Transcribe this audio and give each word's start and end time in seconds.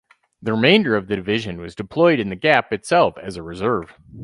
The 0.41 0.53
remainder 0.53 0.95
of 0.95 1.05
the 1.07 1.15
division 1.15 1.61
was 1.61 1.75
deployed 1.75 2.19
in 2.19 2.29
the 2.29 2.35
gap 2.35 2.73
itself 2.73 3.19
as 3.19 3.37
a 3.37 3.43
reserve. 3.43 3.93